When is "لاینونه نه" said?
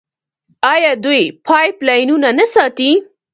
1.87-2.45